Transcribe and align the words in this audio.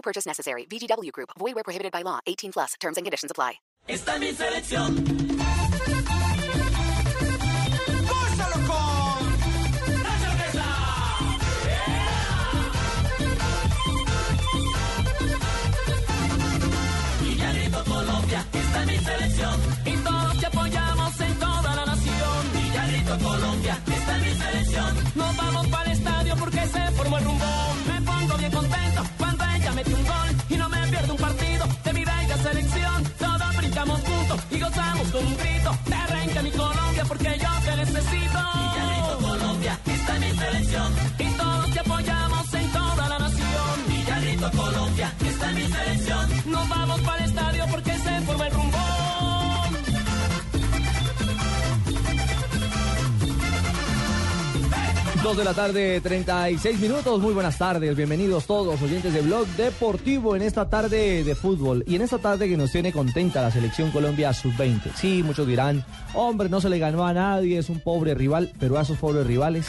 No 0.00 0.02
purchase 0.02 0.26
necessary. 0.26 0.64
VGW 0.64 1.12
Group. 1.12 1.28
Void 1.38 1.54
where 1.56 1.62
prohibited 1.62 1.92
by 1.92 2.02
law. 2.02 2.20
18 2.26 2.52
plus. 2.52 2.72
Terms 2.80 2.96
and 2.96 3.04
conditions 3.04 3.30
apply. 3.30 3.60
Esta 3.86 4.14
es 4.14 4.20
mi 4.20 4.32
selección. 4.32 4.94
Gózalo 8.08 8.58
con 8.70 9.20
Nacho 10.02 10.30
Quesada. 10.40 11.18
Villarito, 17.22 17.84
Colombia, 17.84 18.46
esta 18.52 18.80
es 18.80 18.86
mi 18.86 18.98
selección. 18.98 19.54
Y 19.84 19.96
todos 19.98 20.40
te 20.40 20.46
apoyamos 20.46 21.20
en 21.20 21.38
toda 21.38 21.76
la 21.76 21.84
nación. 21.84 22.00
Colombia, 23.22 23.78
esta 23.86 24.16
es 24.16 24.22
mi 24.22 24.34
selección. 24.44 24.96
Nos 25.16 25.36
vamos 25.36 25.66
para 25.68 25.84
el 25.84 25.92
estadio 25.98 26.36
porque 26.36 26.60
se 26.68 26.90
formó 26.92 27.18
el 27.18 27.24
rumbón. 27.24 27.69
Gozamos 34.60 35.08
con 35.10 35.26
un 35.26 35.36
grito. 35.36 35.78
Te 35.84 35.94
arranca 35.94 36.42
mi 36.42 36.50
Colombia 36.50 37.04
porque 37.08 37.38
yo 37.38 37.48
te 37.64 37.76
necesito. 37.76 38.38
Villarito, 38.54 39.18
Colombia, 39.20 39.78
esta 39.86 40.16
es 40.16 40.20
mi 40.20 40.38
selección. 40.38 41.09
Dos 55.22 55.36
de 55.36 55.44
la 55.44 55.52
tarde, 55.52 56.00
36 56.00 56.80
minutos. 56.80 57.20
Muy 57.20 57.34
buenas 57.34 57.58
tardes. 57.58 57.94
Bienvenidos 57.94 58.46
todos, 58.46 58.80
oyentes 58.80 59.12
de 59.12 59.20
Blog 59.20 59.46
Deportivo, 59.48 60.34
en 60.34 60.40
esta 60.40 60.70
tarde 60.70 61.22
de 61.22 61.34
fútbol. 61.34 61.84
Y 61.86 61.96
en 61.96 62.02
esta 62.02 62.16
tarde 62.16 62.48
que 62.48 62.56
nos 62.56 62.72
tiene 62.72 62.90
contenta 62.90 63.42
la 63.42 63.50
selección 63.50 63.90
Colombia 63.90 64.32
Sub-20. 64.32 64.94
Sí, 64.94 65.22
muchos 65.22 65.46
dirán, 65.46 65.84
hombre, 66.14 66.48
no 66.48 66.62
se 66.62 66.70
le 66.70 66.78
ganó 66.78 67.06
a 67.06 67.12
nadie, 67.12 67.58
es 67.58 67.68
un 67.68 67.80
pobre 67.80 68.14
rival, 68.14 68.50
pero 68.58 68.78
a 68.78 68.82
esos 68.82 68.96
pobres 68.96 69.26
rivales 69.26 69.66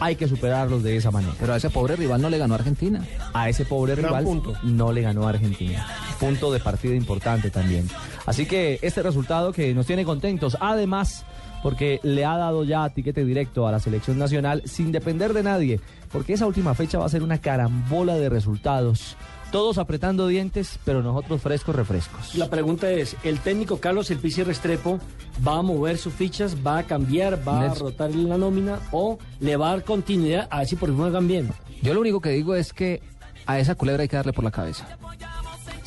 hay 0.00 0.16
que 0.16 0.28
superarlos 0.28 0.82
de 0.82 0.98
esa 0.98 1.10
manera. 1.10 1.32
Pero 1.40 1.54
a 1.54 1.56
ese 1.56 1.70
pobre 1.70 1.96
rival 1.96 2.20
no 2.20 2.28
le 2.28 2.36
ganó 2.36 2.54
a 2.54 2.58
Argentina. 2.58 3.02
A 3.32 3.48
ese 3.48 3.64
pobre 3.64 3.94
rival 3.94 4.26
no 4.64 4.92
le 4.92 5.00
ganó 5.00 5.26
a 5.26 5.30
Argentina. 5.30 5.86
Punto 6.18 6.52
de 6.52 6.60
partida 6.60 6.94
importante 6.94 7.50
también. 7.50 7.88
Así 8.26 8.46
que 8.46 8.78
este 8.82 9.02
resultado 9.02 9.52
que 9.52 9.74
nos 9.74 9.86
tiene 9.86 10.04
contentos, 10.04 10.56
además 10.60 11.24
porque 11.62 12.00
le 12.02 12.24
ha 12.24 12.36
dado 12.36 12.64
ya 12.64 12.88
tiquete 12.88 13.24
directo 13.24 13.66
a 13.66 13.72
la 13.72 13.80
selección 13.80 14.18
nacional 14.18 14.62
sin 14.64 14.92
depender 14.92 15.32
de 15.32 15.42
nadie, 15.42 15.80
porque 16.10 16.34
esa 16.34 16.46
última 16.46 16.74
fecha 16.74 16.98
va 16.98 17.06
a 17.06 17.10
ser 17.10 17.22
una 17.22 17.38
carambola 17.38 18.14
de 18.14 18.28
resultados. 18.28 19.16
Todos 19.52 19.78
apretando 19.78 20.28
dientes, 20.28 20.78
pero 20.84 21.02
nosotros 21.02 21.42
frescos 21.42 21.74
refrescos. 21.74 22.36
La 22.36 22.48
pregunta 22.48 22.88
es, 22.90 23.16
¿el 23.24 23.40
técnico 23.40 23.80
Carlos 23.80 24.10
El 24.12 24.18
Pizzi 24.18 24.44
Restrepo 24.44 25.00
va 25.46 25.58
a 25.58 25.62
mover 25.62 25.98
sus 25.98 26.14
fichas, 26.14 26.56
va 26.64 26.78
a 26.78 26.82
cambiar, 26.84 27.46
va 27.46 27.62
a 27.62 27.74
rotar 27.74 28.14
la 28.14 28.38
nómina 28.38 28.78
o 28.92 29.18
le 29.40 29.56
va 29.56 29.68
a 29.68 29.70
dar 29.72 29.84
continuidad 29.84 30.46
a 30.50 30.58
ver 30.58 30.68
si 30.68 30.76
por 30.76 30.88
fin 30.88 30.98
juegan 30.98 31.26
bien? 31.26 31.50
Yo 31.82 31.94
lo 31.94 32.00
único 32.00 32.20
que 32.20 32.30
digo 32.30 32.54
es 32.54 32.72
que 32.72 33.02
a 33.44 33.58
esa 33.58 33.74
culebra 33.74 34.02
hay 34.02 34.08
que 34.08 34.16
darle 34.16 34.32
por 34.32 34.44
la 34.44 34.52
cabeza. 34.52 34.86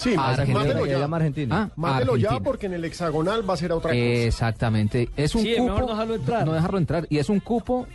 Sí, 0.03 0.15
mátelo 0.17 0.83
que 0.83 0.89
ya. 0.91 0.99
llama 0.99 1.17
Argentina. 1.17 1.55
Ah, 1.63 1.69
Mátelo 1.75 2.17
ya 2.17 2.39
porque 2.39 2.65
en 2.67 2.73
el 2.73 2.85
hexagonal 2.85 3.47
va 3.49 3.53
a 3.53 3.57
ser 3.57 3.71
otra 3.71 3.91
cosa. 3.91 3.95
Exactamente. 4.01 5.09
Es 5.15 5.35
un 5.35 5.41
Sí, 5.43 5.53
cupo. 5.55 5.65
mejor 5.69 5.81
no 5.85 5.87
dejarlo 5.91 6.15
entrar. 6.15 6.45
No 6.45 6.53
dejarlo 6.53 6.77
entrar. 6.77 7.07
Y 7.09 7.17
es 7.17 7.29
un 7.29 7.39
cupo 7.39 7.87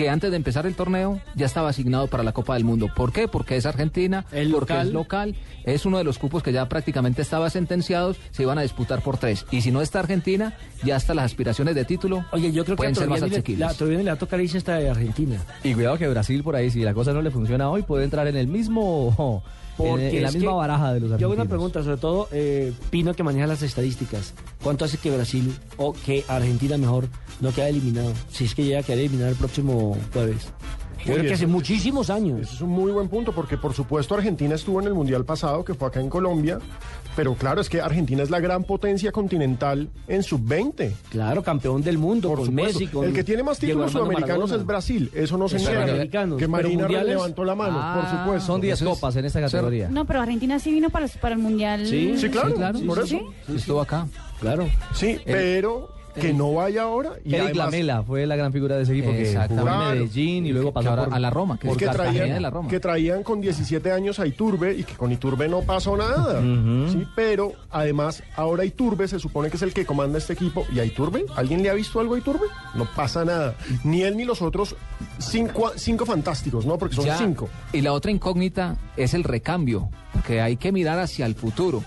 que 0.00 0.08
antes 0.08 0.30
de 0.30 0.36
empezar 0.38 0.64
el 0.64 0.74
torneo 0.74 1.20
ya 1.34 1.44
estaba 1.44 1.68
asignado 1.68 2.06
para 2.06 2.22
la 2.22 2.32
Copa 2.32 2.54
del 2.54 2.64
Mundo. 2.64 2.88
¿Por 2.96 3.12
qué? 3.12 3.28
Porque 3.28 3.56
es 3.58 3.66
Argentina, 3.66 4.24
El 4.32 4.50
porque 4.50 4.72
local. 4.72 4.86
es 4.86 4.92
local, 4.94 5.36
es 5.64 5.84
uno 5.84 5.98
de 5.98 6.04
los 6.04 6.16
cupos 6.16 6.42
que 6.42 6.52
ya 6.54 6.66
prácticamente 6.70 7.20
estaba 7.20 7.50
sentenciados, 7.50 8.16
se 8.30 8.44
iban 8.44 8.56
a 8.58 8.62
disputar 8.62 9.02
por 9.02 9.18
tres. 9.18 9.44
Y 9.50 9.60
si 9.60 9.70
no 9.70 9.82
está 9.82 9.98
Argentina, 10.00 10.56
ya 10.84 10.96
hasta 10.96 11.12
las 11.12 11.26
aspiraciones 11.26 11.74
de 11.74 11.84
título 11.84 12.24
Oye, 12.32 12.50
yo 12.50 12.64
creo 12.64 12.76
que 12.76 12.78
pueden 12.78 12.94
a 12.94 12.98
ser 12.98 13.08
más 13.10 13.22
asequibles. 13.22 13.60
la- 13.60 13.68
a 13.68 13.74
Troviani 13.74 14.04
le 14.04 14.10
va 14.10 14.14
a 14.14 14.18
tocar 14.18 14.40
irse 14.40 14.56
hasta 14.56 14.76
de 14.76 14.88
Argentina. 14.88 15.36
Y 15.62 15.74
cuidado 15.74 15.98
que 15.98 16.08
Brasil 16.08 16.42
por 16.42 16.56
ahí, 16.56 16.70
si 16.70 16.80
la 16.80 16.94
cosa 16.94 17.12
no 17.12 17.20
le 17.20 17.30
funciona 17.30 17.68
hoy, 17.68 17.82
puede 17.82 18.04
entrar 18.04 18.26
en 18.26 18.36
el 18.38 18.46
mismo, 18.46 19.42
en, 19.78 19.86
Porque 19.86 20.16
en 20.16 20.22
la 20.22 20.30
misma 20.32 20.50
que 20.52 20.56
baraja 20.56 20.92
de 20.94 21.00
los 21.00 21.08
Yo 21.10 21.14
argentinos. 21.16 21.32
hago 21.32 21.42
una 21.42 21.48
pregunta, 21.50 21.82
sobre 21.82 21.96
todo 21.98 22.28
eh, 22.32 22.72
Pino 22.88 23.12
que 23.12 23.22
maneja 23.22 23.46
las 23.46 23.60
estadísticas. 23.62 24.32
¿Cuánto 24.62 24.86
hace 24.86 24.96
que 24.96 25.10
Brasil 25.10 25.54
o 25.76 25.92
que 25.92 26.24
Argentina 26.28 26.76
mejor 26.78 27.06
no 27.40 27.50
queda 27.52 27.68
eliminado? 27.70 28.12
Si 28.30 28.44
es 28.44 28.54
que 28.54 28.62
llega 28.64 28.80
a 28.80 28.82
quedar 28.82 28.98
eliminado 28.98 29.30
el 29.30 29.36
próximo 29.36 29.89
jueves. 30.12 30.52
Yo 31.02 31.12
Oye, 31.14 31.14
creo 31.14 31.28
que 31.28 31.32
hace 31.34 31.44
eso- 31.44 31.52
muchísimos 31.52 32.10
años. 32.10 32.40
Ese 32.42 32.54
es 32.56 32.60
un 32.60 32.68
muy 32.70 32.92
buen 32.92 33.08
punto 33.08 33.32
porque 33.32 33.56
por 33.56 33.72
supuesto 33.72 34.14
Argentina 34.14 34.54
estuvo 34.54 34.82
en 34.82 34.86
el 34.86 34.92
Mundial 34.92 35.24
pasado 35.24 35.64
que 35.64 35.72
fue 35.72 35.88
acá 35.88 35.98
en 35.98 36.10
Colombia, 36.10 36.58
pero 37.16 37.34
claro, 37.36 37.62
es 37.62 37.70
que 37.70 37.80
Argentina 37.80 38.22
es 38.22 38.28
la 38.28 38.38
gran 38.38 38.64
potencia 38.64 39.10
continental 39.10 39.88
en 40.08 40.22
sub-20. 40.22 40.92
Claro, 41.08 41.42
campeón 41.42 41.80
del 41.80 41.96
mundo 41.96 42.28
Por 42.28 42.40
con 42.40 42.46
supuesto. 42.48 42.80
Messi. 42.80 42.92
Con 42.92 43.06
el 43.06 43.14
que 43.14 43.24
tiene 43.24 43.42
más 43.42 43.58
títulos 43.58 43.92
sudamericanos 43.92 44.28
Maradona. 44.50 44.56
es 44.60 44.66
Brasil, 44.66 45.10
eso 45.14 45.38
no 45.38 45.48
se 45.48 45.56
Eso, 45.56 45.70
niega. 45.70 45.86
sudamericanos, 45.86 46.38
Que 46.38 46.48
Marina 46.48 46.82
mundiales- 46.82 47.08
levantó 47.14 47.44
la 47.44 47.54
mano, 47.54 47.78
Ah, 47.80 47.94
por 47.98 48.18
supuesto. 48.20 48.46
Son 48.52 48.60
10 48.60 48.74
Eso 48.74 48.84
es- 48.92 48.94
copas 48.98 49.16
en 49.16 49.24
esta 49.24 49.38
eso 49.38 49.46
es- 49.46 49.52
categoría. 49.52 49.88
No, 49.88 50.04
pero 50.04 50.20
Argentina 50.20 50.58
sí 50.58 50.70
vino 50.70 50.90
para, 50.90 51.08
para 51.18 51.34
el 51.34 51.40
Mundial. 51.40 51.86
Sí, 51.86 52.14
claro, 52.30 52.48
Sí, 52.50 52.54
claro. 52.56 52.78
por 52.86 52.98
eso. 52.98 53.06
¿Sí? 53.06 53.54
Estuvo 53.56 53.80
acá. 53.80 54.06
Claro. 54.38 54.68
Sí, 54.94 55.18
pero 55.24 55.88
que 56.14 56.32
no 56.32 56.52
vaya 56.54 56.82
ahora 56.82 57.12
y 57.24 57.30
Eric 57.34 57.46
además- 57.50 57.56
Lamela 57.56 58.02
fue 58.02 58.26
la 58.26 58.36
gran 58.36 58.52
figura 58.52 58.76
de 58.76 58.82
ese 58.82 58.92
equipo 58.92 59.10
que 59.12 59.36
jugó 59.48 59.68
en. 59.68 59.88
Medellín 59.98 60.46
y 60.46 60.52
luego 60.52 60.70
Que 60.70 60.74
pasó 60.74 60.96
por, 60.96 61.14
a 61.14 61.18
la 61.18 61.30
Roma, 61.30 61.58
que 61.58 61.68
por 61.68 61.76
es 61.76 61.78
que 61.78 61.84
Cartagena 61.86 62.14
traían, 62.18 62.34
de 62.34 62.40
la 62.40 62.50
Roma. 62.50 62.68
que 62.68 62.80
traían 62.80 63.22
con 63.22 63.40
17 63.40 63.92
años 63.92 64.18
a 64.20 64.26
Iturbe 64.26 64.74
y 64.76 64.84
que 64.84 64.94
con 64.94 65.12
Iturbe 65.12 65.48
no 65.48 65.60
pasó 65.62 65.96
nada. 65.96 66.40
Sí, 66.90 67.06
pero 67.14 67.52
además 67.70 68.22
ahora 68.36 68.64
Iturbe 68.64 69.06
se 69.08 69.18
supone 69.18 69.50
que 69.50 69.56
es 69.56 69.62
el 69.62 69.72
que 69.72 69.86
comanda 69.86 70.18
este 70.18 70.32
equipo. 70.32 70.66
¿Y 70.74 70.80
a 70.80 70.84
Iturbe? 70.84 71.24
¿Alguien 71.36 71.62
le 71.62 71.70
ha 71.70 71.74
visto 71.74 72.00
algo 72.00 72.14
a 72.14 72.18
Iturbe? 72.18 72.46
No 72.74 72.86
pasa 72.96 73.24
nada. 73.24 73.54
Ni 73.84 74.02
él 74.02 74.16
ni 74.16 74.24
los 74.24 74.42
otros 74.42 74.74
cinco, 75.18 75.72
cinco 75.76 76.06
fantásticos, 76.06 76.66
¿no? 76.66 76.78
Porque 76.78 76.96
son 76.96 77.04
Ya. 77.06 77.18
cinco. 77.18 77.48
Y 77.72 77.80
la 77.82 77.92
otra 77.92 78.10
incógnita 78.10 78.76
es 78.96 79.14
el 79.14 79.24
recambio, 79.24 79.88
porque 80.12 80.40
hay 80.40 80.56
que 80.56 80.72
mirar 80.72 80.98
hacia 80.98 81.26
el 81.26 81.34
futuro. 81.34 81.82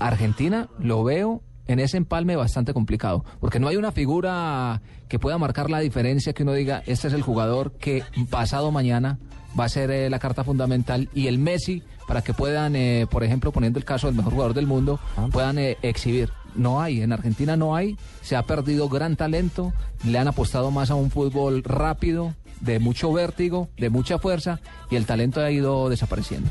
Argentina 0.00 0.68
lo 0.78 1.02
veo 1.04 1.42
en 1.68 1.78
ese 1.78 1.96
empalme 1.96 2.34
bastante 2.34 2.74
complicado, 2.74 3.24
porque 3.40 3.60
no 3.60 3.68
hay 3.68 3.76
una 3.76 3.92
figura 3.92 4.82
que 5.08 5.18
pueda 5.18 5.38
marcar 5.38 5.70
la 5.70 5.78
diferencia, 5.78 6.32
que 6.32 6.42
uno 6.42 6.52
diga, 6.52 6.82
este 6.86 7.08
es 7.08 7.14
el 7.14 7.22
jugador 7.22 7.72
que 7.72 8.02
pasado 8.30 8.72
mañana 8.72 9.18
va 9.58 9.64
a 9.64 9.68
ser 9.68 9.90
eh, 9.90 10.10
la 10.10 10.18
carta 10.18 10.44
fundamental 10.44 11.08
y 11.14 11.26
el 11.26 11.38
Messi 11.38 11.82
para 12.06 12.22
que 12.22 12.34
puedan, 12.34 12.74
eh, 12.74 13.06
por 13.10 13.22
ejemplo, 13.22 13.52
poniendo 13.52 13.78
el 13.78 13.84
caso 13.84 14.06
del 14.06 14.16
mejor 14.16 14.32
jugador 14.32 14.54
del 14.54 14.66
mundo, 14.66 14.98
puedan 15.30 15.58
eh, 15.58 15.76
exhibir. 15.82 16.30
No 16.54 16.80
hay, 16.80 17.02
en 17.02 17.12
Argentina 17.12 17.56
no 17.56 17.76
hay, 17.76 17.96
se 18.22 18.34
ha 18.34 18.42
perdido 18.42 18.88
gran 18.88 19.16
talento, 19.16 19.72
le 20.04 20.18
han 20.18 20.26
apostado 20.26 20.70
más 20.70 20.90
a 20.90 20.94
un 20.94 21.10
fútbol 21.10 21.62
rápido, 21.62 22.34
de 22.60 22.78
mucho 22.78 23.12
vértigo, 23.12 23.68
de 23.76 23.90
mucha 23.90 24.18
fuerza 24.18 24.60
y 24.90 24.96
el 24.96 25.06
talento 25.06 25.40
ha 25.40 25.50
ido 25.50 25.88
desapareciendo. 25.88 26.50